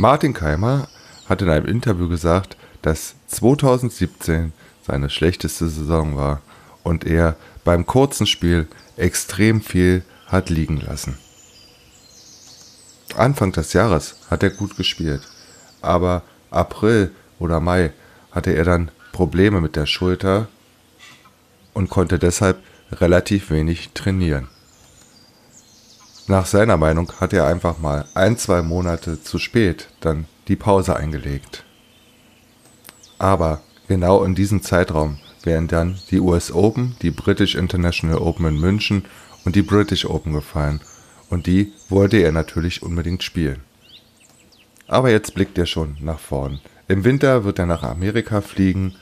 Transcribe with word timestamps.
Martin 0.00 0.32
Keimer 0.32 0.88
hat 1.26 1.42
in 1.42 1.50
einem 1.50 1.66
Interview 1.66 2.08
gesagt, 2.08 2.56
dass 2.80 3.16
2017 3.26 4.54
seine 4.80 5.10
schlechteste 5.10 5.68
Saison 5.68 6.16
war 6.16 6.40
und 6.82 7.04
er 7.04 7.36
beim 7.64 7.84
kurzen 7.84 8.26
Spiel 8.26 8.66
extrem 8.96 9.60
viel 9.60 10.02
hat 10.26 10.48
liegen 10.48 10.80
lassen. 10.80 11.18
Anfang 13.14 13.52
des 13.52 13.74
Jahres 13.74 14.16
hat 14.30 14.42
er 14.42 14.48
gut 14.48 14.74
gespielt, 14.78 15.20
aber 15.82 16.22
April 16.50 17.10
oder 17.38 17.60
Mai 17.60 17.92
hatte 18.32 18.52
er 18.52 18.64
dann 18.64 18.90
Probleme 19.12 19.60
mit 19.60 19.76
der 19.76 19.84
Schulter 19.84 20.48
und 21.74 21.90
konnte 21.90 22.18
deshalb 22.18 22.62
relativ 22.90 23.50
wenig 23.50 23.90
trainieren. 23.92 24.48
Nach 26.30 26.46
seiner 26.46 26.76
Meinung 26.76 27.10
hat 27.18 27.32
er 27.32 27.48
einfach 27.48 27.80
mal 27.80 28.04
ein, 28.14 28.38
zwei 28.38 28.62
Monate 28.62 29.20
zu 29.20 29.40
spät 29.40 29.88
dann 29.98 30.26
die 30.46 30.54
Pause 30.54 30.94
eingelegt. 30.94 31.64
Aber 33.18 33.62
genau 33.88 34.22
in 34.22 34.36
diesem 34.36 34.62
Zeitraum 34.62 35.18
wären 35.42 35.66
dann 35.66 35.98
die 36.12 36.20
US 36.20 36.52
Open, 36.52 36.94
die 37.02 37.10
British 37.10 37.56
International 37.56 38.18
Open 38.18 38.46
in 38.46 38.60
München 38.60 39.06
und 39.44 39.56
die 39.56 39.62
British 39.62 40.04
Open 40.04 40.32
gefallen. 40.32 40.80
Und 41.30 41.48
die 41.48 41.72
wollte 41.88 42.18
er 42.18 42.30
natürlich 42.30 42.80
unbedingt 42.80 43.24
spielen. 43.24 43.64
Aber 44.86 45.10
jetzt 45.10 45.34
blickt 45.34 45.58
er 45.58 45.66
schon 45.66 45.96
nach 46.00 46.20
vorn. 46.20 46.60
Im 46.86 47.02
Winter 47.02 47.42
wird 47.42 47.58
er 47.58 47.66
nach 47.66 47.82
Amerika 47.82 48.40
fliegen 48.40 48.94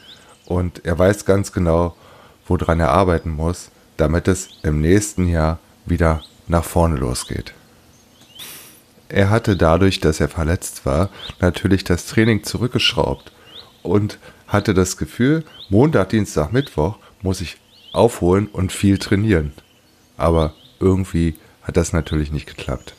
und 0.47 0.83
er 0.86 0.98
weiß 0.98 1.27
ganz 1.27 1.52
genau, 1.52 1.95
woran 2.47 2.80
er 2.80 2.89
arbeiten 2.89 3.28
muss, 3.28 3.70
damit 3.98 4.28
es 4.28 4.48
im 4.62 4.80
nächsten 4.80 5.28
Jahr 5.28 5.58
wieder 5.84 6.22
nach 6.48 6.64
vorne 6.64 6.96
losgeht. 6.96 7.54
Er 9.08 9.30
hatte 9.30 9.56
dadurch, 9.56 10.00
dass 10.00 10.20
er 10.20 10.28
verletzt 10.28 10.84
war, 10.84 11.08
natürlich 11.40 11.84
das 11.84 12.06
Training 12.06 12.44
zurückgeschraubt 12.44 13.32
und 13.82 14.18
hatte 14.46 14.74
das 14.74 14.96
Gefühl, 14.96 15.44
Montag, 15.70 16.10
Dienstag, 16.10 16.52
Mittwoch 16.52 16.98
muss 17.22 17.40
ich 17.40 17.56
aufholen 17.92 18.46
und 18.46 18.72
viel 18.72 18.98
trainieren. 18.98 19.52
Aber 20.16 20.55
irgendwie 20.78 21.36
hat 21.62 21.77
das 21.77 21.92
natürlich 21.92 22.32
nicht 22.32 22.46
geklappt. 22.46 22.94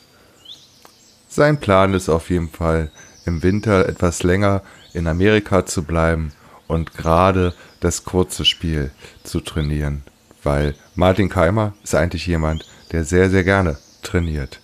Sein 1.28 1.60
Plan 1.60 1.94
ist 1.94 2.08
auf 2.08 2.30
jeden 2.30 2.50
Fall, 2.50 2.90
im 3.24 3.42
Winter 3.42 3.88
etwas 3.88 4.22
länger 4.22 4.62
in 4.92 5.06
Amerika 5.06 5.64
zu 5.66 5.84
bleiben 5.84 6.32
und 6.66 6.94
gerade 6.94 7.54
das 7.80 8.04
kurze 8.04 8.44
Spiel 8.44 8.90
zu 9.22 9.40
trainieren, 9.40 10.02
weil 10.42 10.74
Martin 10.94 11.28
Keimer 11.28 11.74
ist 11.82 11.94
eigentlich 11.94 12.26
jemand, 12.26 12.64
der 12.92 13.04
sehr, 13.04 13.30
sehr 13.30 13.44
gerne 13.44 13.78
trainiert. 14.02 14.60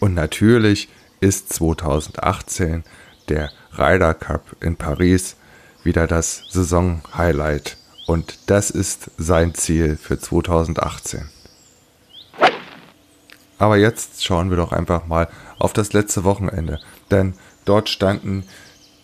Und 0.00 0.14
natürlich 0.14 0.88
ist 1.20 1.52
2018 1.52 2.84
der 3.28 3.50
Ryder 3.76 4.14
Cup 4.14 4.56
in 4.60 4.76
Paris 4.76 5.36
wieder 5.84 6.06
das 6.06 6.42
Saison-Highlight. 6.50 7.76
Und 8.06 8.38
das 8.50 8.70
ist 8.70 9.10
sein 9.16 9.54
Ziel 9.54 9.96
für 9.96 10.18
2018. 10.18 11.28
Aber 13.58 13.76
jetzt 13.76 14.24
schauen 14.24 14.50
wir 14.50 14.56
doch 14.56 14.72
einfach 14.72 15.06
mal 15.06 15.28
auf 15.58 15.72
das 15.72 15.92
letzte 15.92 16.24
Wochenende. 16.24 16.80
Denn 17.12 17.34
dort 17.64 17.88
standen 17.88 18.44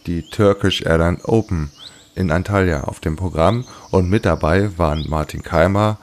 die 0.06 0.28
Turkish 0.28 0.82
Airline 0.82 1.20
Open 1.22 1.70
in 2.16 2.32
Antalya 2.32 2.82
auf 2.84 2.98
dem 2.98 3.14
Programm 3.14 3.64
und 3.92 4.10
mit 4.10 4.24
dabei 4.24 4.76
waren 4.76 5.08
Martin 5.08 5.42
Keimer 5.42 5.98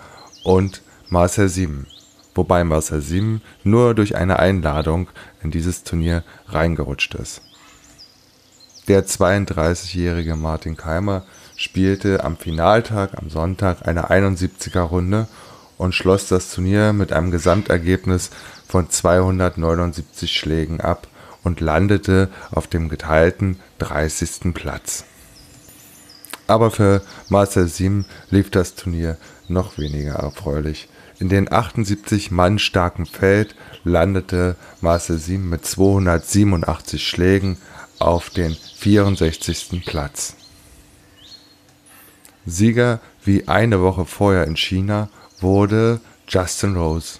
und 0.45 0.81
Marcel 1.09 1.49
Sieben, 1.49 1.85
wobei 2.33 2.63
Marcel 2.63 3.01
Sieben 3.01 3.41
nur 3.63 3.93
durch 3.93 4.15
eine 4.15 4.39
Einladung 4.39 5.07
in 5.43 5.51
dieses 5.51 5.83
Turnier 5.83 6.23
reingerutscht 6.47 7.13
ist. 7.15 7.41
Der 8.87 9.05
32-jährige 9.05 10.35
Martin 10.35 10.75
Keimer 10.77 11.23
spielte 11.55 12.23
am 12.23 12.37
Finaltag 12.37 13.17
am 13.17 13.29
Sonntag 13.29 13.87
eine 13.87 14.09
71er 14.09 14.81
Runde 14.81 15.27
und 15.77 15.93
schloss 15.93 16.27
das 16.27 16.51
Turnier 16.51 16.93
mit 16.93 17.13
einem 17.13 17.31
Gesamtergebnis 17.31 18.31
von 18.67 18.89
279 18.89 20.35
Schlägen 20.35 20.81
ab 20.81 21.07
und 21.43 21.61
landete 21.61 22.29
auf 22.51 22.67
dem 22.67 22.89
geteilten 22.89 23.59
30. 23.77 24.53
Platz. 24.53 25.05
Aber 26.47 26.71
für 26.71 27.01
Marcel 27.29 27.67
Sim 27.67 28.05
lief 28.29 28.49
das 28.49 28.75
Turnier 28.75 29.17
noch 29.47 29.77
weniger 29.77 30.13
erfreulich. 30.13 30.89
In 31.17 31.29
den 31.29 31.51
78 31.51 32.31
Mann 32.31 32.59
starken 32.59 33.05
Feld 33.05 33.55
landete 33.85 34.57
Marcel 34.81 35.17
Sim 35.17 35.49
mit 35.49 35.65
287 35.65 37.07
Schlägen 37.07 37.57
auf 37.99 38.29
den 38.29 38.57
64. 38.77 39.83
Platz. 39.85 40.35
Sieger 42.45 42.99
wie 43.23 43.47
eine 43.47 43.81
Woche 43.81 44.05
vorher 44.05 44.45
in 44.45 44.57
China 44.57 45.09
wurde 45.39 46.01
Justin 46.27 46.75
Rose. 46.75 47.19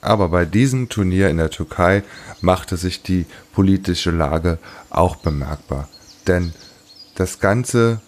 Aber 0.00 0.28
bei 0.28 0.44
diesem 0.44 0.88
Turnier 0.88 1.28
in 1.28 1.38
der 1.38 1.50
Türkei 1.50 2.04
machte 2.40 2.76
sich 2.76 3.02
die 3.02 3.26
politische 3.52 4.12
Lage 4.12 4.58
auch 4.90 5.16
bemerkbar, 5.16 5.88
denn 6.28 6.52
das 7.16 7.40
Ganze 7.40 8.00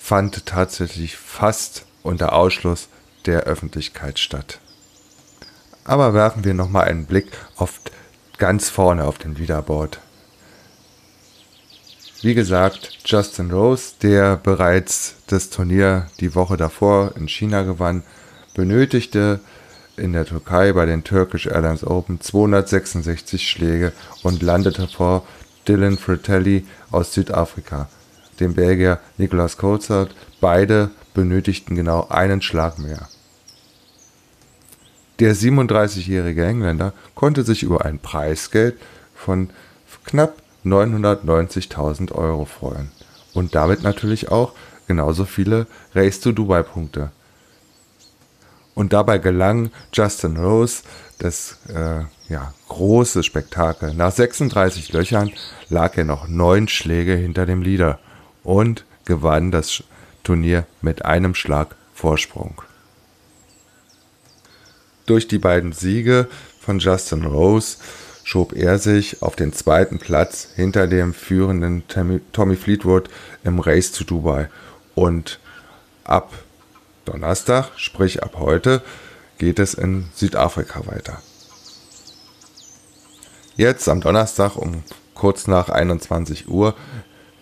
fand 0.00 0.46
tatsächlich 0.46 1.16
fast 1.16 1.84
unter 2.02 2.32
Ausschluss 2.32 2.88
der 3.26 3.40
Öffentlichkeit 3.40 4.18
statt. 4.18 4.58
Aber 5.84 6.14
werfen 6.14 6.44
wir 6.44 6.54
nochmal 6.54 6.84
einen 6.84 7.06
Blick 7.06 7.32
auf 7.56 7.80
ganz 8.38 8.68
vorne 8.68 9.04
auf 9.04 9.18
den 9.18 9.34
Leaderboard. 9.34 10.00
Wie 12.22 12.34
gesagt, 12.34 13.00
Justin 13.04 13.50
Rose, 13.50 13.92
der 14.02 14.36
bereits 14.36 15.16
das 15.26 15.50
Turnier 15.50 16.06
die 16.20 16.34
Woche 16.34 16.56
davor 16.56 17.12
in 17.16 17.28
China 17.28 17.64
gewann, 17.64 18.02
benötigte 18.54 19.40
in 19.96 20.12
der 20.12 20.24
Türkei 20.24 20.72
bei 20.72 20.86
den 20.86 21.04
Turkish 21.04 21.46
Airlines 21.46 21.86
Open 21.86 22.20
266 22.20 23.48
Schläge 23.48 23.92
und 24.22 24.42
landete 24.42 24.88
vor 24.88 25.26
Dylan 25.68 25.98
Fratelli 25.98 26.66
aus 26.90 27.12
Südafrika, 27.12 27.88
dem 28.40 28.54
Belgier 28.54 29.00
Nicolas 29.18 29.56
Coulthard. 29.56 30.14
Beide 30.40 30.90
benötigten 31.12 31.76
genau 31.76 32.08
einen 32.08 32.42
Schlag 32.42 32.78
mehr. 32.78 33.08
Der 35.20 35.36
37-jährige 35.36 36.44
Engländer 36.44 36.92
konnte 37.14 37.44
sich 37.44 37.62
über 37.62 37.84
ein 37.84 38.00
Preisgeld 38.00 38.76
von 39.14 39.50
knapp 40.04 40.34
990.000 40.64 42.12
Euro 42.12 42.44
freuen 42.46 42.90
und 43.32 43.54
damit 43.54 43.82
natürlich 43.82 44.30
auch 44.30 44.54
genauso 44.88 45.24
viele 45.24 45.66
Race 45.94 46.20
to 46.20 46.32
Dubai 46.32 46.62
Punkte. 46.62 47.10
Und 48.74 48.92
dabei 48.92 49.18
gelang 49.18 49.70
Justin 49.92 50.36
Rose 50.36 50.82
das 51.18 51.58
äh, 51.68 52.02
ja, 52.28 52.52
große 52.68 53.22
Spektakel. 53.22 53.94
Nach 53.94 54.10
36 54.10 54.92
Löchern 54.92 55.30
lag 55.68 55.96
er 55.96 56.04
noch 56.04 56.26
neun 56.26 56.66
Schläge 56.66 57.14
hinter 57.14 57.46
dem 57.46 57.62
Leader 57.62 58.00
und 58.42 58.84
gewann 59.04 59.52
das 59.52 59.84
Turnier 60.24 60.66
mit 60.82 61.04
einem 61.04 61.36
Schlag 61.36 61.76
Vorsprung. 61.94 62.62
Durch 65.06 65.28
die 65.28 65.38
beiden 65.38 65.72
Siege 65.72 66.28
von 66.60 66.78
Justin 66.78 67.24
Rose 67.24 67.76
schob 68.22 68.54
er 68.54 68.78
sich 68.78 69.20
auf 69.22 69.36
den 69.36 69.52
zweiten 69.52 69.98
Platz 69.98 70.48
hinter 70.56 70.86
dem 70.86 71.12
führenden 71.12 71.84
Tommy 72.32 72.56
Fleetwood 72.56 73.10
im 73.44 73.60
Race 73.60 73.92
to 73.92 74.04
Dubai. 74.04 74.48
Und 74.94 75.40
ab 76.04 76.32
Donnerstag, 77.04 77.70
sprich 77.76 78.22
ab 78.22 78.36
heute, 78.38 78.82
geht 79.36 79.58
es 79.58 79.74
in 79.74 80.06
Südafrika 80.14 80.86
weiter. 80.86 81.20
Jetzt 83.56 83.88
am 83.88 84.00
Donnerstag 84.00 84.56
um 84.56 84.82
kurz 85.14 85.46
nach 85.46 85.68
21 85.68 86.48
Uhr 86.48 86.74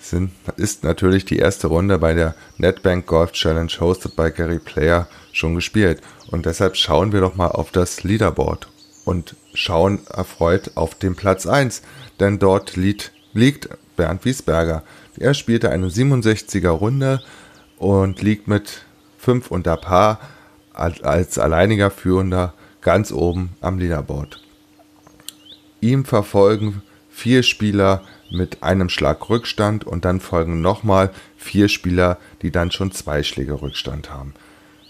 sind, 0.03 0.33
ist 0.57 0.85
natürlich 0.85 1.25
die 1.25 1.39
erste 1.39 1.69
Runde 1.69 1.99
bei 1.99 2.15
der 2.15 2.35
NetBank 2.59 3.07
Golf 3.07 3.33
Challenge 3.33 3.73
hosted 3.81 4.17
by 4.17 4.31
Gary 4.31 4.59
Player 4.59 5.09
schon 5.33 5.55
gespielt. 5.55 6.01
Und 6.31 6.47
deshalb 6.47 6.77
schauen 6.77 7.13
wir 7.13 7.21
doch 7.21 7.37
mal 7.37 7.49
auf 7.49 7.71
das 7.71 8.03
Leaderboard. 8.03 8.69
und 9.05 9.37
schauen 9.55 10.01
erfreut 10.07 10.73
auf 10.77 10.95
den 10.95 11.15
Platz 11.15 11.47
1, 11.47 11.83
denn 12.21 12.39
dort 12.39 12.77
liegt, 12.77 13.13
liegt 13.33 13.69
Bernd 13.97 14.25
Wiesberger. 14.25 14.83
Er 15.19 15.35
spielte 15.35 15.71
eine 15.71 15.89
67er 15.89 16.71
Runde 16.71 17.21
und 17.79 18.23
liegt 18.23 18.49
mit 18.49 18.85
5 19.19 19.51
unter 19.51 19.77
Paar 19.77 20.21
als 20.73 21.39
alleiniger 21.39 21.91
Führender 21.91 22.55
ganz 22.81 23.13
oben 23.13 23.51
am 23.61 23.79
Leaderboard. 23.79 24.41
Ihm 25.81 26.05
verfolgen 26.05 26.83
vier 27.11 27.43
Spieler 27.43 28.03
mit 28.33 28.63
einem 28.63 28.89
Schlag 28.89 29.29
Rückstand 29.29 29.87
und 29.87 30.05
dann 30.05 30.21
folgen 30.21 30.61
nochmal 30.61 31.11
vier 31.37 31.69
Spieler, 31.69 32.19
die 32.41 32.51
dann 32.51 32.71
schon 32.71 32.91
zwei 32.93 33.23
Schläge 33.23 33.61
Rückstand 33.61 34.11
haben. 34.11 34.35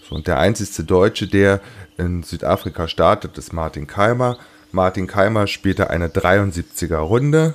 So, 0.07 0.15
und 0.15 0.27
der 0.27 0.39
einzige 0.39 0.83
Deutsche, 0.83 1.27
der 1.27 1.61
in 1.97 2.23
Südafrika 2.23 2.87
startet, 2.87 3.37
ist 3.37 3.53
Martin 3.53 3.87
Keimer. 3.87 4.37
Martin 4.71 5.07
Keimer 5.07 5.47
spielte 5.47 5.89
eine 5.89 6.07
73er 6.07 6.97
Runde, 6.97 7.53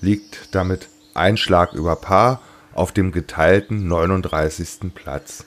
liegt 0.00 0.54
damit 0.54 0.88
ein 1.14 1.36
Schlag 1.36 1.74
über 1.74 1.96
Paar 1.96 2.40
auf 2.72 2.92
dem 2.92 3.12
geteilten 3.12 3.88
39. 3.88 4.94
Platz. 4.94 5.44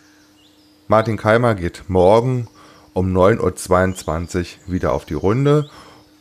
Martin 0.88 1.18
Keimer 1.18 1.56
geht 1.56 1.90
morgen 1.90 2.48
um 2.94 3.16
9.22 3.16 4.38
Uhr 4.68 4.74
wieder 4.74 4.94
auf 4.94 5.06
die 5.06 5.14
Runde 5.14 5.70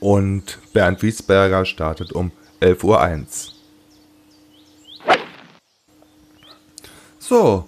und 0.01 0.59
Bernd 0.73 1.03
Wiesberger 1.03 1.65
startet 1.65 2.13
um 2.13 2.33
11.01 2.63 2.85
Uhr. 2.85 3.53
So, 7.19 7.65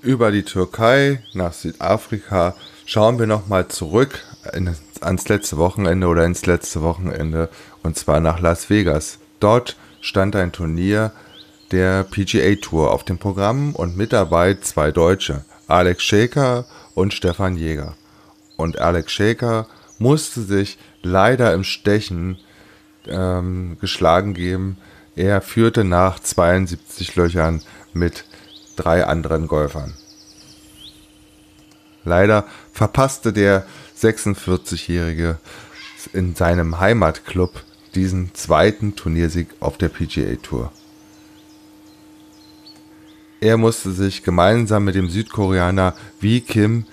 über 0.00 0.32
die 0.32 0.42
Türkei 0.42 1.22
nach 1.32 1.52
Südafrika 1.52 2.56
schauen 2.84 3.18
wir 3.18 3.26
nochmal 3.26 3.68
zurück 3.68 4.24
ans 5.00 5.28
letzte 5.28 5.58
Wochenende 5.58 6.08
oder 6.08 6.24
ins 6.24 6.46
letzte 6.46 6.82
Wochenende 6.82 7.48
und 7.82 7.96
zwar 7.96 8.20
nach 8.20 8.40
Las 8.40 8.68
Vegas. 8.68 9.18
Dort 9.38 9.76
stand 10.00 10.34
ein 10.34 10.52
Turnier 10.52 11.12
der 11.70 12.04
PGA 12.04 12.56
Tour 12.56 12.90
auf 12.90 13.04
dem 13.04 13.18
Programm 13.18 13.74
und 13.74 13.96
mit 13.96 14.12
dabei 14.12 14.54
zwei 14.54 14.90
Deutsche, 14.90 15.44
Alex 15.68 16.02
Shaker 16.02 16.66
und 16.94 17.14
Stefan 17.14 17.56
Jäger. 17.56 17.94
Und 18.56 18.78
Alex 18.78 19.12
Shaker 19.12 19.66
musste 19.98 20.42
sich 20.42 20.78
leider 21.02 21.54
im 21.54 21.64
Stechen 21.64 22.38
ähm, 23.06 23.76
geschlagen 23.80 24.34
geben. 24.34 24.78
Er 25.16 25.40
führte 25.40 25.84
nach 25.84 26.18
72 26.18 27.16
Löchern 27.16 27.62
mit 27.92 28.24
drei 28.76 29.04
anderen 29.04 29.46
Golfern. 29.48 29.94
Leider 32.04 32.46
verpasste 32.72 33.32
der 33.32 33.64
46-Jährige 33.98 35.38
in 36.12 36.34
seinem 36.34 36.80
Heimatclub 36.80 37.62
diesen 37.94 38.34
zweiten 38.34 38.96
Turniersieg 38.96 39.48
auf 39.60 39.78
der 39.78 39.88
PGA 39.88 40.36
Tour. 40.42 40.72
Er 43.40 43.56
musste 43.56 43.90
sich 43.90 44.22
gemeinsam 44.22 44.84
mit 44.84 44.94
dem 44.94 45.08
Südkoreaner 45.08 45.94
Wee 46.20 46.40
Kim 46.40 46.86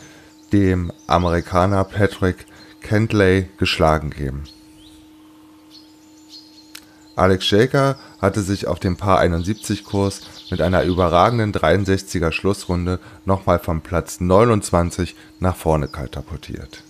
dem 0.51 0.91
Amerikaner 1.07 1.83
Patrick 1.83 2.45
Kentley 2.81 3.50
geschlagen 3.57 4.09
geben. 4.09 4.44
Alex 7.19 7.45
Shaker 7.45 7.98
hatte 8.21 8.42
sich 8.42 8.68
auf 8.68 8.80
dem 8.80 8.95
Paar 8.95 9.19
71 9.19 9.83
Kurs 9.83 10.21
mit 10.51 10.62
einer 10.62 10.83
überragenden 10.83 11.51
63er 11.51 12.31
Schlussrunde 12.31 13.00
nochmal 13.25 13.60
vom 13.60 13.81
Platz 13.81 14.21
29 14.21 15.16
nach 15.39 15.57
vorne 15.57 15.89
katapultiert. 15.89 16.81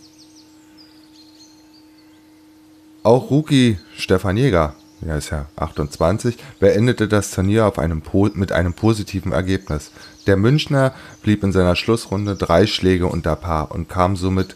Auch 3.01 3.31
Rookie 3.31 3.79
Stefan 3.97 4.37
Jäger, 4.37 4.75
er 5.01 5.17
ist 5.17 5.31
ja 5.31 5.47
28, 5.55 6.37
beendete 6.59 7.07
das 7.07 7.31
Turnier 7.31 7.65
auf 7.65 7.79
einem 7.79 8.03
mit 8.35 8.51
einem 8.51 8.73
positiven 8.73 9.31
Ergebnis. 9.31 9.91
Der 10.27 10.37
Münchner 10.37 10.93
blieb 11.23 11.43
in 11.43 11.51
seiner 11.51 11.75
Schlussrunde 11.75 12.35
drei 12.35 12.67
Schläge 12.67 13.07
unter 13.07 13.35
Paar 13.35 13.71
und 13.71 13.89
kam 13.89 14.15
somit 14.15 14.55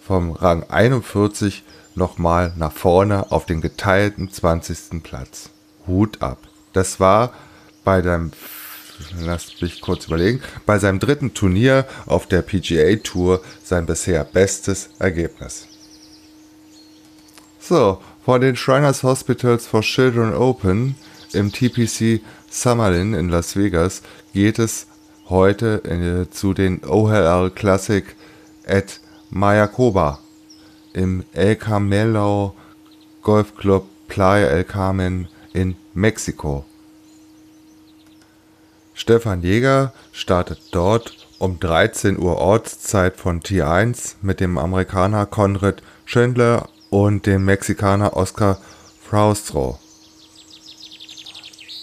vom 0.00 0.30
Rang 0.30 0.64
41 0.68 1.64
nochmal 1.94 2.52
nach 2.56 2.72
vorne 2.72 3.30
auf 3.30 3.46
den 3.46 3.60
geteilten 3.60 4.30
20. 4.30 5.02
Platz. 5.02 5.50
Hut 5.86 6.22
ab. 6.22 6.38
Das 6.72 7.00
war 7.00 7.32
bei 7.84 8.02
seinem, 8.02 8.32
lasst 9.18 9.60
mich 9.62 9.80
kurz 9.80 10.06
überlegen, 10.06 10.42
bei 10.66 10.78
seinem 10.78 11.00
dritten 11.00 11.34
Turnier 11.34 11.86
auf 12.06 12.26
der 12.26 12.42
PGA 12.42 12.96
Tour 12.96 13.42
sein 13.62 13.86
bisher 13.86 14.24
bestes 14.24 14.90
Ergebnis. 14.98 15.66
So, 17.58 18.00
von 18.24 18.40
den 18.40 18.56
Shriners 18.56 19.02
Hospitals 19.02 19.66
for 19.66 19.82
Children 19.82 20.34
Open 20.34 20.96
im 21.32 21.52
TPC 21.52 22.20
Summerlin 22.48 23.14
in 23.14 23.28
Las 23.28 23.56
Vegas 23.56 24.02
geht 24.32 24.58
es 24.58 24.86
heute 25.28 25.82
äh, 25.84 26.30
zu 26.30 26.52
den 26.52 26.84
OHL 26.84 27.50
Classic 27.50 28.04
at 28.66 29.00
Mayakoba 29.30 30.18
im 30.92 31.24
El 31.32 31.56
Camelo 31.56 32.54
Golf 33.22 33.54
Club 33.56 33.86
Playa 34.08 34.48
El 34.48 34.64
Carmen 34.64 35.28
in 35.52 35.76
Mexiko. 35.94 36.64
Stefan 38.94 39.42
Jäger 39.42 39.92
startet 40.12 40.60
dort 40.72 41.16
um 41.38 41.58
13 41.58 42.18
Uhr 42.18 42.36
Ortszeit 42.36 43.16
von 43.16 43.40
T1 43.40 44.16
mit 44.20 44.40
dem 44.40 44.58
Amerikaner 44.58 45.26
Conrad 45.26 45.82
Schindler 46.04 46.68
und 46.90 47.24
dem 47.24 47.44
Mexikaner 47.44 48.16
Oscar 48.16 48.60
Fraustro. 49.02 49.78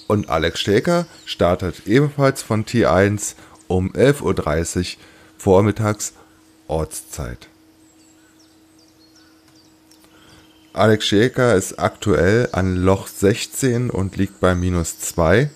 Und 0.08 0.30
Alex 0.30 0.60
Steker 0.60 1.08
startet 1.26 1.88
ebenfalls 1.88 2.44
von 2.44 2.66
T1 2.66 3.36
um 3.68 3.92
11.30 3.92 4.80
Uhr 4.80 5.02
vormittags 5.38 6.14
Ortszeit. 6.68 7.50
Alex 10.78 11.06
Schäker 11.06 11.56
ist 11.56 11.80
aktuell 11.80 12.50
an 12.52 12.76
Loch 12.76 13.08
16 13.08 13.90
und 13.90 14.16
liegt 14.16 14.40
bei 14.40 14.54
minus 14.54 15.00
2 15.00 15.50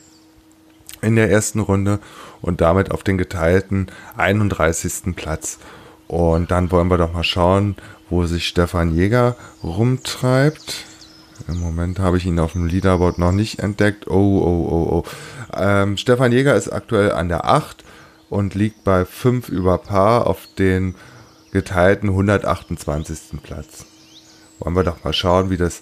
in 1.03 1.15
der 1.15 1.29
ersten 1.29 1.59
Runde 1.59 1.99
und 2.41 2.59
damit 2.59 2.89
auf 2.89 3.03
den 3.03 3.19
geteilten 3.19 3.87
31. 4.17 5.15
Platz. 5.15 5.59
Und 6.07 6.49
dann 6.49 6.71
wollen 6.71 6.89
wir 6.89 6.97
doch 6.97 7.13
mal 7.13 7.23
schauen, 7.23 7.75
wo 8.09 8.25
sich 8.25 8.47
Stefan 8.47 8.95
Jäger 8.95 9.35
rumtreibt. 9.63 10.85
Im 11.47 11.59
Moment 11.59 11.99
habe 11.99 12.17
ich 12.17 12.25
ihn 12.25 12.39
auf 12.39 12.53
dem 12.53 12.65
Leaderboard 12.65 13.19
noch 13.19 13.31
nicht 13.31 13.59
entdeckt. 13.59 14.07
Oh, 14.07 14.13
oh, 14.13 14.67
oh, 14.69 14.89
oh. 14.91 15.03
Ähm, 15.55 15.97
Stefan 15.97 16.31
Jäger 16.31 16.55
ist 16.55 16.69
aktuell 16.69 17.11
an 17.11 17.29
der 17.29 17.45
8 17.45 17.83
und 18.29 18.55
liegt 18.55 18.83
bei 18.83 19.05
5 19.05 19.49
über 19.49 19.77
Paar 19.77 20.25
auf 20.25 20.47
den 20.57 20.95
geteilten 21.51 22.09
128. 22.09 23.41
Platz. 23.43 23.85
Wollen 24.61 24.75
wir 24.75 24.83
doch 24.83 25.03
mal 25.03 25.13
schauen, 25.13 25.49
wie 25.49 25.57
das 25.57 25.81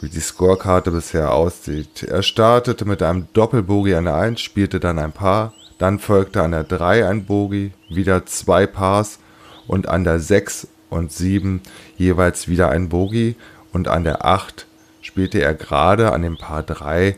wie 0.00 0.08
die 0.08 0.20
Scorekarte 0.20 0.90
bisher 0.90 1.32
aussieht. 1.32 2.04
Er 2.04 2.22
startete 2.22 2.84
mit 2.84 3.02
einem 3.02 3.28
Doppelbogie 3.32 3.94
an 3.94 4.04
der 4.04 4.16
1, 4.16 4.40
spielte 4.40 4.80
dann 4.80 4.98
ein 4.98 5.12
Paar, 5.12 5.52
dann 5.78 5.98
folgte 5.98 6.42
an 6.42 6.52
der 6.52 6.64
3 6.64 7.08
ein 7.08 7.24
Bogie, 7.26 7.72
wieder 7.88 8.24
zwei 8.26 8.66
Pars 8.66 9.18
und 9.66 9.88
an 9.88 10.04
der 10.04 10.20
6 10.20 10.68
und 10.90 11.12
7 11.12 11.60
jeweils 11.96 12.48
wieder 12.48 12.70
ein 12.70 12.88
Bogie 12.88 13.36
und 13.72 13.88
an 13.88 14.04
der 14.04 14.24
8 14.24 14.66
spielte 15.00 15.40
er 15.40 15.54
gerade 15.54 16.12
an 16.12 16.22
dem 16.22 16.38
Paar 16.38 16.62
3 16.62 17.16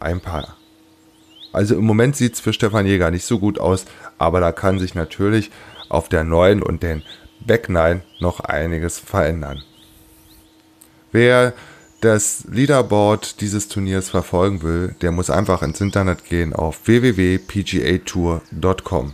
ein 0.00 0.20
Paar. 0.20 0.56
Also 1.52 1.74
im 1.74 1.84
Moment 1.84 2.16
sieht 2.16 2.34
es 2.34 2.40
für 2.40 2.52
Stefan 2.52 2.86
Jäger 2.86 3.10
nicht 3.10 3.24
so 3.24 3.38
gut 3.38 3.58
aus, 3.58 3.84
aber 4.16 4.40
da 4.40 4.52
kann 4.52 4.78
sich 4.78 4.94
natürlich 4.94 5.50
auf 5.88 6.08
der 6.08 6.24
9 6.24 6.62
und 6.62 6.82
den 6.82 7.02
Back 7.40 7.68
9 7.68 8.02
noch 8.20 8.40
einiges 8.40 8.98
verändern. 8.98 9.62
Wer 11.12 11.52
das 12.00 12.46
Leaderboard 12.50 13.40
dieses 13.42 13.68
Turniers 13.68 14.08
verfolgen 14.10 14.62
will, 14.62 14.96
der 15.02 15.12
muss 15.12 15.30
einfach 15.30 15.62
ins 15.62 15.80
Internet 15.80 16.24
gehen 16.24 16.52
auf 16.54 16.88
www.pgatour.com. 16.88 19.12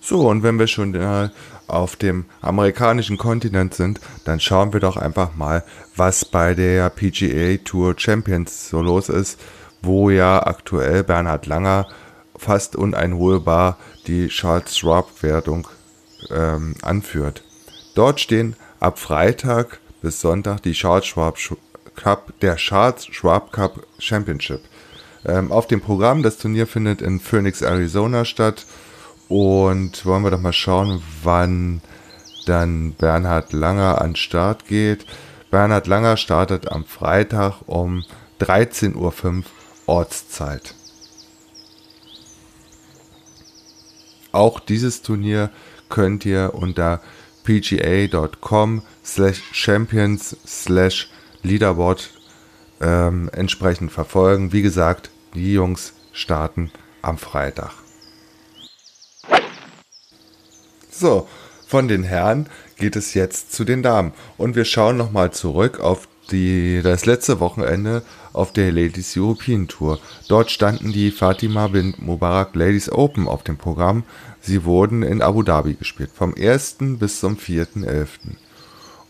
So, 0.00 0.28
und 0.28 0.42
wenn 0.42 0.58
wir 0.58 0.66
schon 0.66 1.30
auf 1.66 1.96
dem 1.96 2.26
amerikanischen 2.42 3.16
Kontinent 3.16 3.72
sind, 3.74 4.00
dann 4.24 4.38
schauen 4.40 4.74
wir 4.74 4.80
doch 4.80 4.98
einfach 4.98 5.34
mal, 5.34 5.64
was 5.96 6.26
bei 6.26 6.52
der 6.54 6.90
PGA 6.90 7.56
Tour 7.64 7.94
Champions 7.96 8.68
so 8.68 8.82
los 8.82 9.08
ist, 9.08 9.40
wo 9.80 10.10
ja 10.10 10.46
aktuell 10.46 11.02
Bernhard 11.04 11.46
Langer 11.46 11.86
fast 12.36 12.76
uneinholbar 12.76 13.78
die 14.06 14.28
Charles 14.28 14.76
Schwab 14.76 15.22
Wertung 15.22 15.66
ähm, 16.30 16.74
anführt. 16.82 17.42
Dort 17.94 18.20
stehen 18.20 18.56
ab 18.84 18.98
Freitag 18.98 19.78
bis 20.02 20.20
Sonntag 20.20 20.62
die 20.62 20.72
Charles 20.72 21.06
Schwab 21.06 21.38
Cup, 21.96 22.38
der 22.40 22.56
Charles 22.56 23.06
Schwab 23.06 23.50
Cup 23.50 23.86
Championship. 23.98 24.60
Ähm, 25.24 25.50
auf 25.50 25.66
dem 25.66 25.80
Programm, 25.80 26.22
das 26.22 26.36
Turnier 26.36 26.66
findet 26.66 27.00
in 27.00 27.18
Phoenix, 27.18 27.62
Arizona 27.62 28.26
statt. 28.26 28.66
Und 29.28 30.04
wollen 30.04 30.22
wir 30.22 30.30
doch 30.30 30.40
mal 30.40 30.52
schauen, 30.52 31.02
wann 31.22 31.80
dann 32.44 32.92
Bernhard 32.92 33.54
Langer 33.54 34.02
an 34.02 34.16
Start 34.16 34.66
geht. 34.66 35.06
Bernhard 35.50 35.86
Langer 35.86 36.18
startet 36.18 36.70
am 36.70 36.84
Freitag 36.84 37.62
um 37.64 38.04
13.05 38.40 38.96
Uhr 38.96 39.44
Ortszeit. 39.86 40.74
Auch 44.32 44.60
dieses 44.60 45.00
Turnier 45.00 45.48
könnt 45.88 46.26
ihr 46.26 46.50
unter 46.52 47.00
pga.com 47.44 48.82
slash 49.04 49.42
champions 49.52 50.36
slash 50.46 51.08
leaderboard 51.42 52.10
ähm, 52.80 53.30
entsprechend 53.32 53.92
verfolgen. 53.92 54.52
Wie 54.52 54.62
gesagt, 54.62 55.10
die 55.34 55.52
Jungs 55.52 55.92
starten 56.12 56.70
am 57.02 57.18
Freitag. 57.18 57.72
So, 60.90 61.28
von 61.66 61.88
den 61.88 62.04
Herren 62.04 62.48
geht 62.76 62.96
es 62.96 63.14
jetzt 63.14 63.52
zu 63.52 63.64
den 63.64 63.82
Damen. 63.82 64.12
Und 64.36 64.54
wir 64.54 64.64
schauen 64.64 64.96
nochmal 64.96 65.32
zurück 65.32 65.80
auf 65.80 66.08
die, 66.30 66.80
das 66.82 67.06
letzte 67.06 67.40
Wochenende 67.40 68.02
auf 68.32 68.52
der 68.52 68.72
Ladies 68.72 69.16
European 69.16 69.68
Tour. 69.68 69.98
Dort 70.28 70.50
standen 70.50 70.92
die 70.92 71.10
Fatima 71.10 71.68
bin 71.68 71.94
Mubarak 71.98 72.54
Ladies 72.54 72.90
Open 72.90 73.28
auf 73.28 73.42
dem 73.42 73.56
Programm. 73.56 74.04
Sie 74.40 74.64
wurden 74.64 75.02
in 75.02 75.22
Abu 75.22 75.42
Dhabi 75.42 75.74
gespielt, 75.74 76.10
vom 76.14 76.34
1. 76.34 76.76
bis 76.98 77.20
zum 77.20 77.36
4.11. 77.36 78.08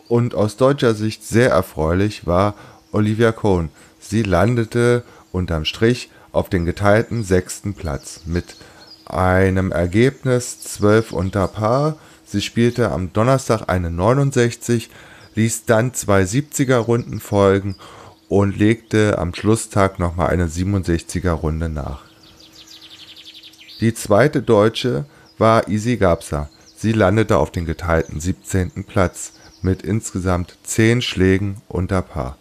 Und 0.09 0.35
aus 0.35 0.56
deutscher 0.56 0.94
Sicht 0.94 1.25
sehr 1.25 1.50
erfreulich 1.50 2.26
war 2.26 2.54
Olivia 2.92 3.33
Cohn. 3.33 3.71
Sie 3.99 4.23
landete 4.23 5.02
unterm 5.33 5.64
Strich 5.64 6.11
auf 6.33 6.49
den 6.49 6.64
geteilten 6.64 7.25
sechsten 7.25 7.75
Platz 7.75 8.21
mit 8.26 8.56
einem 9.06 9.73
Ergebnis 9.73 10.61
12 10.61 11.12
unter 11.12 11.49
Paar. 11.49 11.97
Sie 12.25 12.42
spielte 12.42 12.90
am 12.90 13.12
Donnerstag 13.12 13.68
eine 13.68 13.90
69, 13.90 14.90
ließ 15.35 15.64
dann 15.64 15.95
zwei 15.95 16.23
70er 16.23 16.76
Runden 16.76 17.21
folgen 17.21 17.76
und 18.29 18.57
legte 18.57 19.19
am 19.19 19.35
Schlusstag 19.35 19.99
nochmal 19.99 20.31
eine 20.31 20.47
67er 20.47 21.33
Runde 21.33 21.69
nach. 21.69 22.03
Die 23.81 23.95
zweite 23.95 24.43
Deutsche 24.43 25.05
war 25.38 25.69
Isi 25.69 25.97
Gabsa. 25.97 26.49
Sie 26.76 26.93
landete 26.93 27.38
auf 27.38 27.50
den 27.50 27.67
geteilten 27.67 28.21
17. 28.21 28.85
Platz 28.85 29.33
mit 29.62 29.83
insgesamt 29.83 30.57
10 30.64 31.03
Schlägen 31.03 31.57
unter 31.69 32.03
Paar. 32.03 32.37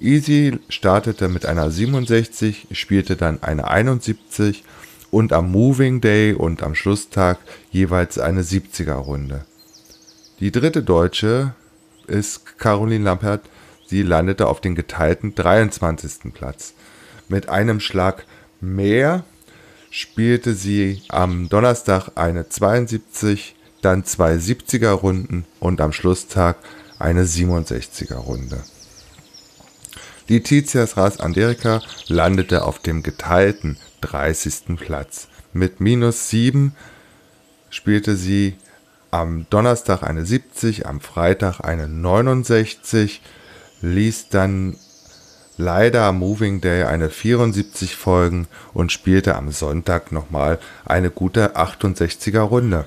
Easy 0.00 0.58
startete 0.68 1.28
mit 1.28 1.46
einer 1.46 1.70
67, 1.70 2.68
spielte 2.72 3.16
dann 3.16 3.42
eine 3.42 3.68
71 3.68 4.64
und 5.10 5.32
am 5.32 5.50
Moving 5.50 6.00
Day 6.00 6.34
und 6.34 6.62
am 6.62 6.74
Schlusstag 6.74 7.38
jeweils 7.70 8.18
eine 8.18 8.42
70er 8.42 8.94
Runde. 8.94 9.44
Die 10.40 10.50
dritte 10.50 10.82
Deutsche 10.82 11.54
ist 12.06 12.58
Caroline 12.58 13.04
Lampert. 13.04 13.42
Sie 13.86 14.02
landete 14.02 14.46
auf 14.46 14.60
den 14.60 14.74
geteilten 14.74 15.34
23. 15.34 16.32
Platz. 16.32 16.74
Mit 17.28 17.48
einem 17.48 17.80
Schlag 17.80 18.24
mehr 18.60 19.24
spielte 19.90 20.54
sie 20.54 21.02
am 21.08 21.48
Donnerstag 21.48 22.10
eine 22.16 22.48
72, 22.48 23.54
dann 23.80 24.04
zwei 24.04 24.34
70er 24.34 24.90
Runden 24.90 25.44
und 25.60 25.80
am 25.80 25.92
Schlusstag 25.92 26.56
eine 26.98 27.24
67er 27.24 28.16
Runde. 28.16 28.62
Die 30.28 30.42
Tizias 30.42 30.96
Ras 30.96 31.20
Anderica 31.20 31.82
landete 32.08 32.64
auf 32.64 32.78
dem 32.78 33.02
geteilten 33.02 33.76
30. 34.00 34.76
Platz. 34.78 35.28
Mit 35.52 35.80
minus 35.80 36.30
7 36.30 36.74
spielte 37.68 38.16
sie 38.16 38.56
am 39.14 39.46
Donnerstag 39.48 40.02
eine 40.02 40.26
70, 40.26 40.86
am 40.86 41.00
Freitag 41.00 41.60
eine 41.60 41.86
69, 41.86 43.22
ließ 43.80 44.28
dann 44.28 44.76
leider 45.56 46.02
am 46.02 46.18
Moving 46.18 46.60
Day 46.60 46.82
eine 46.82 47.10
74 47.10 47.94
folgen 47.94 48.48
und 48.72 48.90
spielte 48.90 49.36
am 49.36 49.52
Sonntag 49.52 50.10
nochmal 50.10 50.58
eine 50.84 51.10
gute 51.10 51.54
68er 51.54 52.40
Runde. 52.40 52.86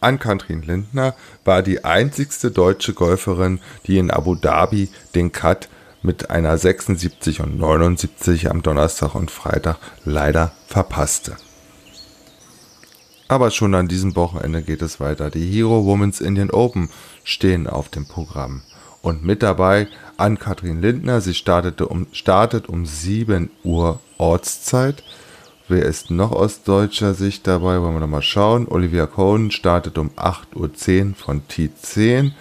Ann-Kathrin 0.00 0.62
Lindner 0.62 1.14
war 1.44 1.62
die 1.62 1.84
einzigste 1.84 2.50
deutsche 2.50 2.94
Golferin, 2.94 3.60
die 3.86 3.98
in 3.98 4.10
Abu 4.10 4.36
Dhabi 4.36 4.88
den 5.14 5.32
Cut 5.32 5.68
mit 6.00 6.30
einer 6.30 6.56
76 6.56 7.42
und 7.42 7.58
79 7.58 8.48
am 8.48 8.62
Donnerstag 8.62 9.14
und 9.14 9.30
Freitag 9.30 9.76
leider 10.06 10.52
verpasste. 10.66 11.36
Aber 13.28 13.50
schon 13.50 13.74
an 13.74 13.88
diesem 13.88 14.16
Wochenende 14.16 14.62
geht 14.62 14.80
es 14.80 15.00
weiter. 15.00 15.30
Die 15.30 15.44
Hero 15.44 15.84
Women's 15.84 16.22
Indian 16.22 16.50
Open 16.50 16.88
stehen 17.24 17.66
auf 17.66 17.90
dem 17.90 18.06
Programm. 18.06 18.62
Und 19.02 19.22
mit 19.22 19.42
dabei 19.42 19.86
Ann-Kathrin 20.16 20.80
Lindner. 20.80 21.20
Sie 21.20 21.34
startete 21.34 21.86
um, 21.86 22.06
startet 22.12 22.68
um 22.68 22.86
7 22.86 23.50
Uhr 23.62 24.00
Ortszeit. 24.16 25.04
Wer 25.68 25.84
ist 25.84 26.10
noch 26.10 26.32
aus 26.32 26.62
deutscher 26.62 27.12
Sicht 27.12 27.46
dabei? 27.46 27.82
Wollen 27.82 27.94
wir 27.94 28.00
noch 28.00 28.08
mal 28.08 28.22
schauen. 28.22 28.66
Olivia 28.66 29.06
Cohen 29.06 29.50
startet 29.50 29.98
um 29.98 30.10
8.10 30.16 31.10
Uhr 31.10 31.14
von 31.14 31.42
T10. 31.42 32.32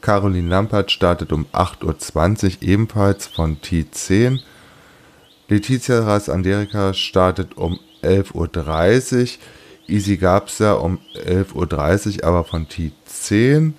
Caroline 0.00 0.48
Lampert 0.48 0.90
startet 0.90 1.32
um 1.32 1.46
8.20 1.52 2.44
Uhr 2.44 2.62
ebenfalls 2.62 3.26
von 3.26 3.58
T10. 3.58 4.40
Letizia 5.48 6.00
Ras 6.00 6.30
Anderica 6.30 6.94
startet 6.94 7.58
um 7.58 7.78
11.30 8.02 9.22
Uhr. 9.22 9.28
Easy 9.90 10.16
Gabsa 10.16 10.74
um 10.74 10.98
11.30 11.14 12.18
Uhr, 12.18 12.24
aber 12.24 12.44
von 12.44 12.66
T10. 12.66 13.72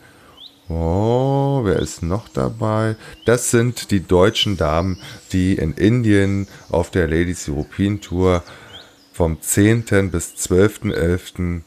Oh, 0.70 1.62
wer 1.64 1.78
ist 1.78 2.02
noch 2.04 2.30
dabei? 2.30 2.96
Das 3.26 3.52
sind 3.52 3.92
die 3.92 4.06
deutschen 4.06 4.58
Damen, 4.58 5.02
die 5.32 5.56
in 5.56 5.74
Indien 5.74 6.48
auf 6.70 6.92
der 6.92 7.08
Ladies 7.08 7.50
European 7.50 8.00
Tour 8.00 8.44
vom 9.12 9.42
10. 9.42 10.12
bis 10.12 10.34
12.11. 10.36 11.62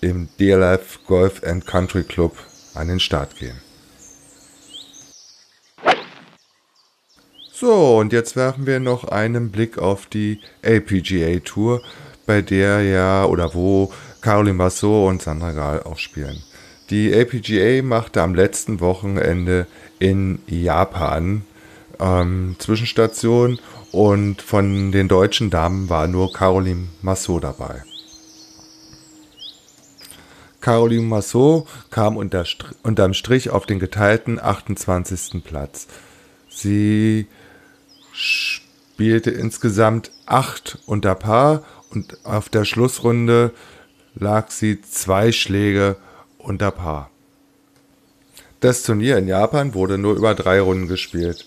im 0.00 0.28
DLF 0.38 1.00
Golf 1.06 1.42
and 1.44 1.66
Country 1.66 2.04
Club 2.04 2.36
an 2.74 2.88
den 2.88 3.00
Start 3.00 3.36
gehen. 3.36 3.60
So, 7.52 7.98
und 7.98 8.12
jetzt 8.12 8.36
werfen 8.36 8.66
wir 8.66 8.80
noch 8.80 9.04
einen 9.04 9.50
Blick 9.50 9.78
auf 9.78 10.06
die 10.06 10.40
LPGA 10.62 11.38
Tour, 11.38 11.82
bei 12.26 12.42
der 12.42 12.82
ja 12.82 13.24
oder 13.24 13.54
wo 13.54 13.92
Caroline 14.20 14.58
Bassot 14.58 15.08
und 15.08 15.22
Sandra 15.22 15.52
Gahl 15.52 15.82
auch 15.82 15.98
spielen. 15.98 16.42
Die 16.90 17.12
LPGA 17.12 17.82
machte 17.82 18.22
am 18.22 18.34
letzten 18.34 18.80
Wochenende 18.80 19.66
in 19.98 20.40
Japan 20.46 21.42
ähm, 21.98 22.56
Zwischenstation 22.58 23.58
und 23.92 24.42
von 24.42 24.92
den 24.92 25.08
deutschen 25.08 25.50
Damen 25.50 25.88
war 25.88 26.08
nur 26.08 26.32
Caroline 26.32 26.88
Massot 27.00 27.44
dabei. 27.44 27.82
Caroline 30.60 31.06
Massot 31.06 31.66
kam 31.90 32.16
unter, 32.16 32.44
unterm 32.82 33.12
Strich 33.14 33.50
auf 33.50 33.66
den 33.66 33.78
geteilten 33.78 34.40
28. 34.40 35.44
Platz. 35.44 35.86
Sie 36.48 37.26
spielte 38.12 39.30
insgesamt 39.30 40.10
acht 40.24 40.78
unter 40.86 41.14
Paar 41.14 41.64
und 41.94 42.18
auf 42.24 42.48
der 42.48 42.64
Schlussrunde 42.64 43.52
lag 44.14 44.50
sie 44.50 44.80
zwei 44.82 45.32
Schläge 45.32 45.96
unter 46.38 46.70
Paar. 46.70 47.10
Das 48.60 48.82
Turnier 48.82 49.18
in 49.18 49.28
Japan 49.28 49.74
wurde 49.74 49.98
nur 49.98 50.14
über 50.14 50.34
drei 50.34 50.60
Runden 50.60 50.88
gespielt. 50.88 51.44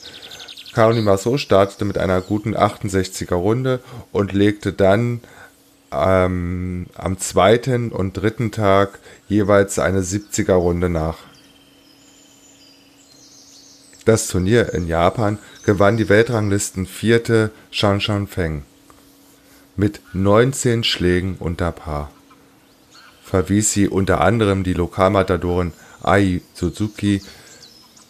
Kaoni 0.73 1.01
Maso 1.01 1.37
startete 1.37 1.85
mit 1.85 1.97
einer 1.97 2.21
guten 2.21 2.55
68er 2.55 3.35
Runde 3.35 3.79
und 4.11 4.33
legte 4.33 4.73
dann 4.73 5.21
ähm, 5.91 6.85
am 6.93 7.17
zweiten 7.17 7.91
und 7.91 8.13
dritten 8.13 8.51
Tag 8.51 8.99
jeweils 9.27 9.79
eine 9.79 10.01
70er 10.01 10.53
Runde 10.53 10.89
nach. 10.89 11.17
Das 14.05 14.27
Turnier 14.27 14.73
in 14.73 14.87
Japan 14.87 15.39
gewann 15.65 15.97
die 15.97 16.09
Weltranglisten 16.09 16.85
vierte 16.85 17.51
Shan 17.71 17.99
Shan 17.99 18.27
Feng 18.27 18.63
mit 19.77 20.01
19 20.13 20.83
Schlägen 20.83 21.37
unter 21.39 21.71
Paar. 21.71 22.11
Verwies 23.23 23.71
sie 23.71 23.87
unter 23.87 24.21
anderem 24.21 24.63
die 24.63 24.73
Lokalmatadorin 24.73 25.71
Ai 26.01 26.41
Suzuki 26.53 27.21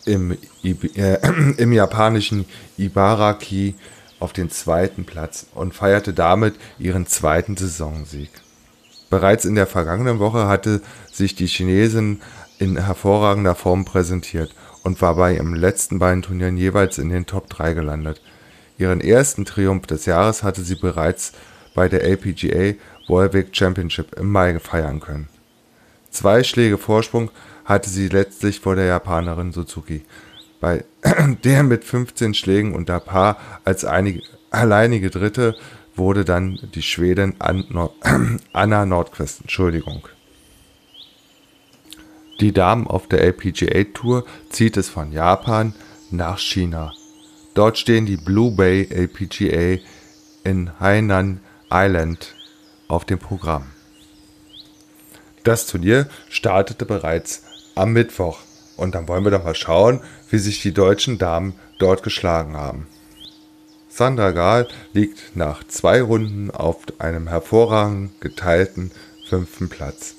im, 0.05 0.37
äh, 0.63 1.17
im 1.57 1.73
japanischen 1.73 2.45
Ibaraki 2.77 3.75
auf 4.19 4.33
den 4.33 4.49
zweiten 4.49 5.05
Platz 5.05 5.45
und 5.53 5.75
feierte 5.75 6.13
damit 6.13 6.55
ihren 6.79 7.05
zweiten 7.05 7.55
Saisonsieg. 7.57 8.29
Bereits 9.09 9.45
in 9.45 9.55
der 9.55 9.67
vergangenen 9.67 10.19
Woche 10.19 10.47
hatte 10.47 10.81
sich 11.11 11.35
die 11.35 11.47
Chinesin 11.47 12.21
in 12.59 12.77
hervorragender 12.77 13.55
Form 13.55 13.85
präsentiert 13.85 14.53
und 14.83 15.01
war 15.01 15.15
bei 15.15 15.35
ihren 15.35 15.55
letzten 15.55 15.99
beiden 15.99 16.23
Turnieren 16.23 16.57
jeweils 16.57 16.97
in 16.97 17.09
den 17.09 17.25
Top 17.25 17.49
3 17.49 17.73
gelandet. 17.73 18.21
Ihren 18.77 19.01
ersten 19.01 19.45
Triumph 19.45 19.87
des 19.87 20.05
Jahres 20.05 20.43
hatte 20.43 20.61
sie 20.61 20.75
bereits 20.75 21.33
bei 21.77 21.87
der 21.87 22.03
LPGA 22.03 22.73
Volvic 23.07 23.55
Championship 23.55 24.17
im 24.17 24.31
Mai 24.31 24.57
feiern 24.59 24.99
können. 24.99 25.29
Zwei 26.09 26.43
Schläge 26.43 26.79
Vorsprung 26.79 27.29
hatte 27.65 27.87
sie 27.91 28.07
letztlich 28.07 28.61
vor 28.61 28.75
der 28.75 28.85
Japanerin 28.85 29.51
Suzuki, 29.51 30.03
bei 30.59 30.85
der 31.43 31.61
mit 31.61 31.83
15 31.83 32.33
Schlägen 32.33 32.73
unter 32.73 32.99
Paar 32.99 33.37
als 33.63 33.85
einige, 33.85 34.23
alleinige 34.49 35.11
Dritte 35.11 35.55
wurde 35.95 36.25
dann 36.25 36.57
die 36.73 36.81
Schwedin 36.81 37.35
Anna 38.53 38.85
Nordqvist. 38.87 39.41
Entschuldigung. 39.41 40.07
Die 42.39 42.53
Damen 42.53 42.87
auf 42.87 43.07
der 43.07 43.21
LPGA 43.21 43.83
Tour 43.93 44.25
zieht 44.49 44.77
es 44.77 44.89
von 44.89 45.11
Japan 45.11 45.75
nach 46.09 46.39
China. 46.39 46.91
Dort 47.53 47.77
stehen 47.77 48.07
die 48.07 48.17
Blue 48.17 48.55
Bay 48.55 48.87
LPGA 48.89 49.79
in 50.43 50.71
Hainan 50.79 51.41
Island 51.71 52.35
auf 52.87 53.05
dem 53.05 53.19
Programm. 53.19 53.67
Das 55.43 55.67
Turnier 55.67 56.07
startete 56.29 56.85
bereits 56.85 57.43
am 57.75 57.93
Mittwoch 57.93 58.39
und 58.75 58.95
dann 58.95 59.07
wollen 59.07 59.23
wir 59.23 59.31
doch 59.31 59.43
mal 59.43 59.55
schauen, 59.55 60.01
wie 60.29 60.37
sich 60.37 60.61
die 60.61 60.73
deutschen 60.73 61.17
Damen 61.17 61.53
dort 61.79 62.03
geschlagen 62.03 62.55
haben. 62.55 62.87
Sandra 63.89 64.31
Gahl 64.31 64.67
liegt 64.93 65.35
nach 65.35 65.63
zwei 65.67 66.01
Runden 66.01 66.51
auf 66.51 66.77
einem 66.99 67.27
hervorragend 67.27 68.21
geteilten 68.21 68.91
fünften 69.27 69.69
Platz. 69.69 70.15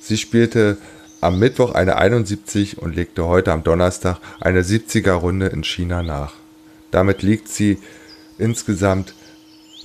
Sie 0.00 0.16
spielte 0.16 0.76
am 1.20 1.38
Mittwoch 1.38 1.74
eine 1.74 1.96
71 1.96 2.78
und 2.78 2.94
legte 2.94 3.26
heute 3.26 3.52
am 3.52 3.64
Donnerstag 3.64 4.18
eine 4.40 4.62
70er 4.62 5.12
Runde 5.12 5.46
in 5.46 5.64
China 5.64 6.02
nach. 6.02 6.34
Damit 6.90 7.22
liegt 7.22 7.48
sie 7.48 7.78
insgesamt 8.38 9.14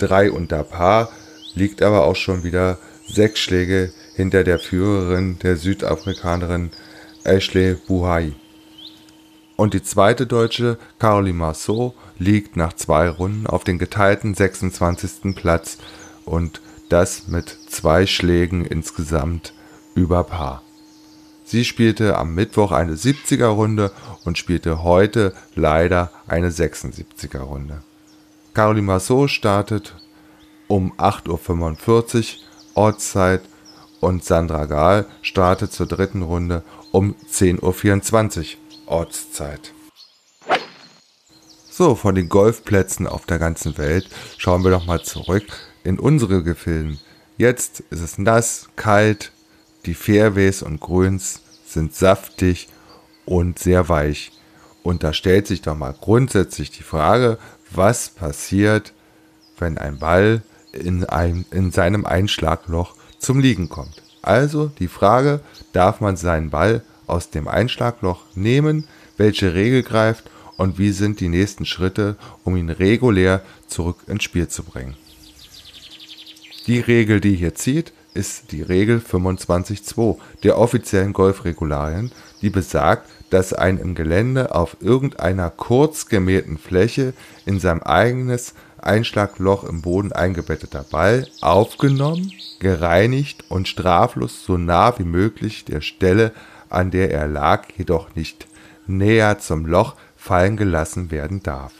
drei 0.02 0.30
unter 0.30 0.64
Paar, 0.64 1.08
liegt 1.54 1.82
aber 1.82 2.04
auch 2.04 2.16
schon 2.16 2.44
wieder 2.44 2.78
sechs 3.06 3.40
Schläge 3.40 3.92
hinter 4.14 4.44
der 4.44 4.58
Führerin 4.58 5.38
der 5.38 5.56
Südafrikanerin 5.56 6.70
Ashley 7.24 7.76
Buhai. 7.86 8.32
Und 9.56 9.74
die 9.74 9.82
zweite 9.82 10.26
Deutsche, 10.26 10.76
Caroline 10.98 11.38
Marceau, 11.38 11.94
liegt 12.18 12.56
nach 12.56 12.72
zwei 12.72 13.08
Runden 13.08 13.46
auf 13.46 13.64
den 13.64 13.78
geteilten 13.78 14.34
26. 14.34 15.34
Platz 15.36 15.78
und 16.24 16.60
das 16.88 17.28
mit 17.28 17.56
zwei 17.68 18.06
Schlägen 18.06 18.64
insgesamt 18.64 19.52
über 19.94 20.24
Paar. 20.24 20.62
Sie 21.44 21.64
spielte 21.64 22.16
am 22.16 22.34
Mittwoch 22.34 22.72
eine 22.72 22.94
70er 22.94 23.46
Runde 23.46 23.92
und 24.24 24.38
spielte 24.38 24.82
heute 24.82 25.34
leider 25.54 26.10
eine 26.26 26.50
76er 26.50 27.40
Runde. 27.40 27.82
Caroline 28.54 28.86
Marceau 28.86 29.28
startet 29.28 29.94
um 30.68 30.92
8.45 30.98 32.18
Uhr 32.18 32.24
Ortszeit 32.74 33.42
und 34.00 34.24
Sandra 34.24 34.66
Gahl 34.66 35.06
startet 35.22 35.72
zur 35.72 35.86
dritten 35.86 36.22
Runde 36.22 36.62
um 36.90 37.14
10.24 37.30 38.38
Uhr 38.38 38.92
Ortszeit. 38.92 39.72
So, 41.70 41.94
von 41.94 42.14
den 42.14 42.28
Golfplätzen 42.28 43.06
auf 43.06 43.24
der 43.24 43.38
ganzen 43.38 43.78
Welt 43.78 44.08
schauen 44.36 44.64
wir 44.64 44.70
doch 44.70 44.84
mal 44.84 45.02
zurück 45.02 45.46
in 45.84 45.98
unsere 45.98 46.42
Gefilden. 46.42 47.00
Jetzt 47.38 47.80
ist 47.88 48.00
es 48.00 48.18
nass, 48.18 48.68
kalt, 48.76 49.32
die 49.86 49.94
Fairways 49.94 50.62
und 50.62 50.80
Grüns 50.80 51.40
sind 51.64 51.94
saftig 51.94 52.68
und 53.24 53.58
sehr 53.58 53.88
weich. 53.88 54.32
Und 54.82 55.04
da 55.04 55.12
stellt 55.12 55.46
sich 55.46 55.62
doch 55.62 55.76
mal 55.76 55.94
grundsätzlich 55.98 56.70
die 56.70 56.82
Frage, 56.82 57.38
was 57.70 58.08
passiert, 58.10 58.92
wenn 59.58 59.78
ein 59.78 59.98
Ball 59.98 60.42
in, 60.72 61.04
ein, 61.04 61.44
in 61.50 61.70
seinem 61.70 62.04
Einschlagloch 62.04 62.94
zum 63.18 63.38
Liegen 63.38 63.68
kommt. 63.68 64.02
Also 64.22 64.66
die 64.66 64.88
Frage, 64.88 65.40
darf 65.72 66.00
man 66.00 66.16
seinen 66.16 66.50
Ball 66.50 66.82
aus 67.06 67.30
dem 67.30 67.48
Einschlagloch 67.48 68.22
nehmen, 68.34 68.86
welche 69.16 69.54
Regel 69.54 69.82
greift 69.82 70.30
und 70.56 70.78
wie 70.78 70.90
sind 70.90 71.20
die 71.20 71.28
nächsten 71.28 71.66
Schritte, 71.66 72.16
um 72.44 72.56
ihn 72.56 72.70
regulär 72.70 73.42
zurück 73.66 73.98
ins 74.06 74.24
Spiel 74.24 74.48
zu 74.48 74.62
bringen. 74.62 74.96
Die 76.66 76.80
Regel, 76.80 77.20
die 77.20 77.34
hier 77.34 77.54
zieht, 77.54 77.92
ist 78.14 78.52
die 78.52 78.62
Regel 78.62 78.98
25.2 78.98 80.18
der 80.44 80.58
offiziellen 80.58 81.12
Golfregularien, 81.12 82.12
die 82.40 82.50
besagt, 82.50 83.08
dass 83.32 83.54
ein 83.54 83.78
im 83.78 83.94
Gelände 83.94 84.54
auf 84.54 84.76
irgendeiner 84.80 85.48
kurz 85.48 86.06
gemähten 86.06 86.58
Fläche 86.58 87.14
in 87.46 87.58
sein 87.60 87.82
eigenes 87.82 88.52
Einschlagloch 88.76 89.64
im 89.64 89.80
Boden 89.80 90.12
eingebetteter 90.12 90.84
Ball 90.90 91.26
aufgenommen, 91.40 92.30
gereinigt 92.58 93.44
und 93.48 93.68
straflos 93.68 94.44
so 94.44 94.58
nah 94.58 94.98
wie 94.98 95.04
möglich 95.04 95.64
der 95.64 95.80
Stelle, 95.80 96.32
an 96.68 96.90
der 96.90 97.10
er 97.10 97.26
lag, 97.26 97.68
jedoch 97.78 98.14
nicht 98.14 98.46
näher 98.86 99.38
zum 99.38 99.64
Loch 99.64 99.94
fallen 100.14 100.58
gelassen 100.58 101.10
werden 101.10 101.42
darf. 101.42 101.72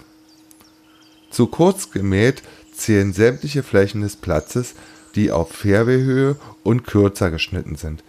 Zu 1.31 1.49
kurz 1.49 1.91
gemäht 1.91 2.43
zählen 2.73 3.13
sämtliche 3.13 3.63
Flächen 3.63 4.01
des 4.01 4.17
Platzes, 4.17 4.75
die 5.17 5.31
auf 5.31 5.53
Fairwayhöhe 5.53 6.37
und 6.63 6.87
kürzer 6.87 7.31
geschnitten 7.31 7.77
sind, 7.77 8.03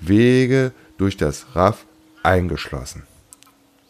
Wege 0.00 0.72
durch 0.98 1.16
das 1.16 1.46
Raff 1.54 1.86
eingeschlossen. 2.22 3.04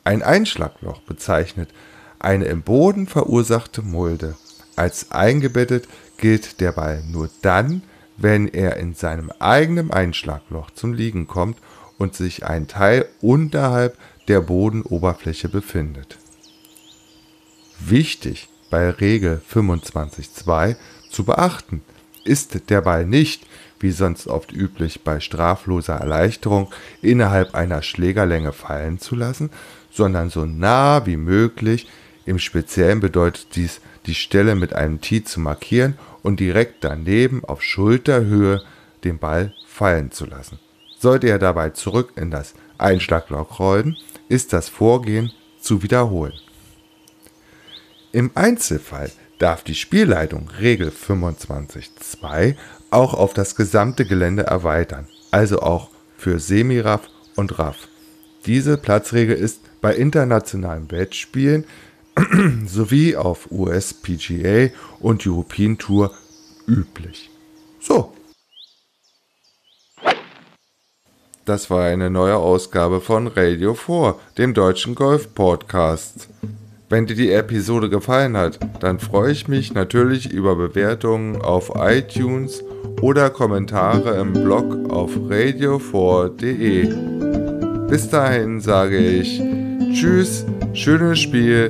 Ein 0.05 0.23
Einschlagloch 0.23 1.03
bezeichnet 1.03 1.71
eine 2.19 2.47
im 2.47 2.63
Boden 2.63 3.07
verursachte 3.07 3.83
Mulde. 3.83 4.37
Als 4.77 5.11
eingebettet 5.11 5.89
gilt 6.17 6.61
der 6.61 6.73
Ball 6.73 7.03
nur 7.11 7.31
dann, 7.43 7.83
wenn 8.17 8.49
er 8.49 8.77
in 8.77 8.95
seinem 8.95 9.31
eigenen 9.39 9.91
Einschlagloch 9.91 10.71
zum 10.71 10.93
Liegen 10.93 11.27
kommt 11.27 11.59
und 11.99 12.15
sich 12.15 12.45
ein 12.45 12.69
Teil 12.69 13.07
unterhalb 13.21 13.97
der 14.29 14.41
Bodenoberfläche 14.43 15.49
befindet. 15.49 16.19
Wichtig 17.79 18.49
bei 18.71 18.91
Regel 18.91 19.41
25.2 19.51 20.77
zu 21.11 21.25
beachten 21.25 21.83
ist 22.25 22.69
der 22.71 22.83
Ball 22.83 23.07
nicht, 23.07 23.47
wie 23.81 23.91
sonst 23.91 24.29
oft 24.29 24.53
üblich 24.53 25.03
bei 25.03 25.21
strafloser 25.21 25.95
Erleichterung, 25.95 26.73
innerhalb 27.03 27.55
einer 27.55 27.83
Schlägerlänge 27.83 28.53
fallen 28.53 28.99
zu 28.99 29.17
lassen, 29.17 29.51
sondern 29.91 30.31
so 30.31 30.45
nah 30.45 31.07
wie 31.07 31.17
möglich, 31.17 31.89
im 32.27 32.39
Speziellen 32.39 33.01
bedeutet 33.01 33.57
dies, 33.57 33.81
die 34.07 34.15
Stelle 34.15 34.55
mit 34.55 34.73
einem 34.75 35.01
Tee 35.01 35.25
zu 35.25 35.41
markieren 35.41 35.99
und 36.23 36.39
direkt 36.39 36.85
daneben 36.85 37.45
auf 37.45 37.63
Schulterhöhe 37.63 38.63
den 39.05 39.19
Ball 39.19 39.55
fallen 39.67 40.13
zu 40.13 40.27
lassen. 40.27 40.59
Sollte 40.99 41.29
er 41.29 41.39
dabei 41.39 41.71
zurück 41.71 42.13
in 42.17 42.31
das 42.31 42.55
Einschlagloch 42.79 43.59
rollen, 43.59 43.97
ist 44.29 44.53
das 44.53 44.69
Vorgehen 44.69 45.33
zu 45.61 45.83
wiederholen. 45.83 46.35
Im 48.13 48.31
Einzelfall 48.35 49.11
darf 49.41 49.65
die 49.65 49.75
Spielleitung 49.75 50.49
Regel 50.61 50.91
25.2 50.91 52.55
auch 52.91 53.15
auf 53.15 53.35
das 53.35 53.57
gesamte 53.57 54.05
Gelände 54.05 54.45
erweitern, 54.45 55.09
also 55.33 55.61
auch 55.61 55.89
für 56.17 56.39
Semiraff 56.39 57.09
und 57.35 57.59
Raff. 57.59 57.89
Diese 58.47 58.77
Platzregel 58.77 59.37
ist 59.37 59.61
bei 59.81 59.95
internationalen 59.95 60.91
Wettspielen 60.91 61.65
sowie 62.67 63.17
auf 63.17 63.51
US-PGA 63.51 64.71
und 65.01 65.27
European 65.27 65.79
Tour 65.79 66.15
üblich. 66.67 67.31
So. 67.81 68.13
Das 71.47 71.71
war 71.71 71.85
eine 71.85 72.11
neue 72.11 72.37
Ausgabe 72.37 73.01
von 73.01 73.27
Radio 73.27 73.75
4, 73.75 74.17
dem 74.37 74.53
deutschen 74.53 74.95
Golf-Podcast. 74.95 76.29
Wenn 76.91 77.07
dir 77.07 77.15
die 77.15 77.31
Episode 77.31 77.89
gefallen 77.89 78.37
hat, 78.37 78.59
dann 78.81 78.99
freue 78.99 79.31
ich 79.31 79.47
mich 79.47 79.73
natürlich 79.73 80.33
über 80.33 80.57
Bewertungen 80.57 81.41
auf 81.41 81.71
iTunes 81.77 82.65
oder 83.01 83.31
Kommentare 83.31 84.19
im 84.21 84.33
Blog 84.33 84.91
auf 84.91 85.17
radio4.de. 85.17 86.89
Bis 87.89 88.11
dahin 88.11 88.59
sage 88.59 88.99
ich 88.99 89.41
Tschüss, 89.93 90.45
schönes 90.73 91.21
Spiel 91.21 91.69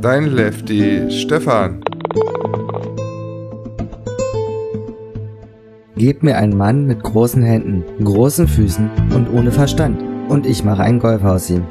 Dein 0.00 0.26
Lefty 0.26 1.10
Stefan. 1.10 1.82
Gebt 5.96 6.22
mir 6.22 6.36
einen 6.36 6.56
Mann 6.56 6.86
mit 6.86 7.02
großen 7.02 7.42
Händen, 7.42 7.82
großen 8.04 8.46
Füßen 8.46 8.88
und 9.12 9.28
ohne 9.32 9.50
Verstand. 9.50 10.00
Und 10.28 10.46
ich 10.46 10.62
mache 10.62 10.84
ein 10.84 11.00
Golf 11.00 11.24
aus 11.24 11.50
ihm. 11.50 11.64